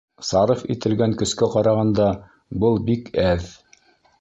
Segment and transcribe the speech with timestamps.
[0.27, 2.09] Сарыф ителгән көскә ҡарағанда,
[2.65, 3.53] был бик әҙ.